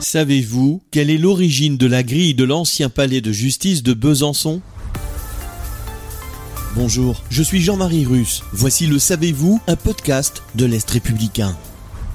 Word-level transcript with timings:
Savez-vous 0.00 0.80
quelle 0.90 1.10
est 1.10 1.18
l'origine 1.18 1.76
de 1.76 1.86
la 1.86 2.02
grille 2.02 2.32
de 2.34 2.44
l'ancien 2.44 2.88
palais 2.88 3.20
de 3.20 3.32
justice 3.32 3.82
de 3.82 3.92
Besançon? 3.92 4.62
Bonjour, 6.74 7.22
je 7.28 7.42
suis 7.42 7.60
Jean-Marie 7.60 8.06
Russe. 8.06 8.42
Voici 8.52 8.86
le 8.86 8.98
Savez-vous, 8.98 9.60
un 9.66 9.76
podcast 9.76 10.42
de 10.54 10.64
l'Est 10.64 10.90
républicain. 10.90 11.54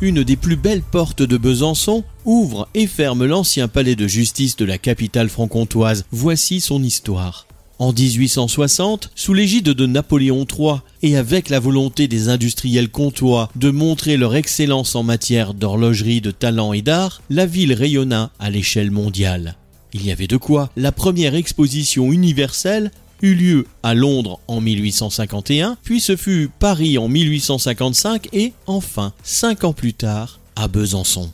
Une 0.00 0.24
des 0.24 0.36
plus 0.36 0.56
belles 0.56 0.82
portes 0.82 1.22
de 1.22 1.36
Besançon 1.36 2.02
ouvre 2.24 2.68
et 2.74 2.88
ferme 2.88 3.24
l'ancien 3.24 3.68
palais 3.68 3.96
de 3.96 4.08
justice 4.08 4.56
de 4.56 4.64
la 4.64 4.78
capitale 4.78 5.28
franc-comtoise. 5.28 6.04
Voici 6.10 6.60
son 6.60 6.82
histoire. 6.82 7.47
En 7.78 7.92
1860, 7.92 9.10
sous 9.14 9.34
l'égide 9.34 9.66
de 9.66 9.86
Napoléon 9.86 10.44
III 10.44 10.78
et 11.02 11.16
avec 11.16 11.48
la 11.48 11.60
volonté 11.60 12.08
des 12.08 12.28
industriels 12.28 12.88
comtois 12.88 13.50
de 13.54 13.70
montrer 13.70 14.16
leur 14.16 14.34
excellence 14.34 14.96
en 14.96 15.04
matière 15.04 15.54
d'horlogerie, 15.54 16.20
de 16.20 16.32
talent 16.32 16.72
et 16.72 16.82
d'art, 16.82 17.22
la 17.30 17.46
ville 17.46 17.72
rayonna 17.72 18.32
à 18.40 18.50
l'échelle 18.50 18.90
mondiale. 18.90 19.54
Il 19.92 20.04
y 20.04 20.10
avait 20.10 20.26
de 20.26 20.36
quoi. 20.36 20.70
La 20.76 20.90
première 20.90 21.36
exposition 21.36 22.12
universelle 22.12 22.90
eut 23.22 23.34
lieu 23.34 23.66
à 23.84 23.94
Londres 23.94 24.40
en 24.48 24.60
1851, 24.60 25.76
puis 25.84 26.00
ce 26.00 26.16
fut 26.16 26.50
Paris 26.58 26.98
en 26.98 27.06
1855 27.06 28.28
et 28.32 28.54
enfin, 28.66 29.12
cinq 29.22 29.62
ans 29.62 29.72
plus 29.72 29.94
tard, 29.94 30.40
à 30.56 30.66
Besançon. 30.66 31.30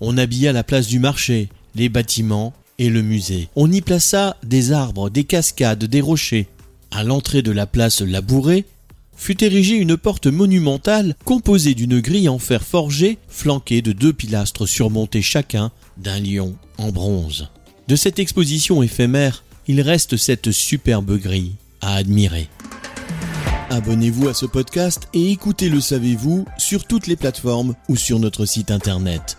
On 0.00 0.18
habilla 0.18 0.52
la 0.52 0.64
place 0.64 0.88
du 0.88 0.98
marché, 0.98 1.48
les 1.76 1.88
bâtiments 1.88 2.52
et 2.78 2.90
le 2.90 3.02
musée. 3.02 3.48
On 3.56 3.70
y 3.70 3.80
plaça 3.80 4.36
des 4.42 4.72
arbres, 4.72 5.10
des 5.10 5.24
cascades, 5.24 5.84
des 5.84 6.00
rochers. 6.00 6.48
À 6.90 7.04
l'entrée 7.04 7.42
de 7.42 7.52
la 7.52 7.66
place 7.66 8.00
Labourée 8.00 8.64
fut 9.16 9.42
érigée 9.44 9.76
une 9.76 9.96
porte 9.96 10.26
monumentale 10.26 11.14
composée 11.24 11.74
d'une 11.74 12.00
grille 12.00 12.28
en 12.28 12.38
fer 12.38 12.62
forgé 12.62 13.18
flanquée 13.28 13.82
de 13.82 13.92
deux 13.92 14.12
pilastres 14.12 14.68
surmontés 14.68 15.22
chacun 15.22 15.70
d'un 15.96 16.20
lion 16.20 16.56
en 16.78 16.90
bronze. 16.90 17.48
De 17.88 17.96
cette 17.96 18.18
exposition 18.18 18.82
éphémère, 18.82 19.44
il 19.66 19.80
reste 19.80 20.16
cette 20.16 20.52
superbe 20.52 21.18
grille 21.18 21.52
à 21.80 21.94
admirer. 21.94 22.48
Abonnez-vous 23.70 24.28
à 24.28 24.34
ce 24.34 24.46
podcast 24.46 25.08
et 25.14 25.30
écoutez 25.30 25.68
Le 25.68 25.80
Savez-vous 25.80 26.44
sur 26.58 26.86
toutes 26.86 27.06
les 27.06 27.16
plateformes 27.16 27.74
ou 27.88 27.96
sur 27.96 28.18
notre 28.18 28.46
site 28.46 28.70
internet. 28.70 29.38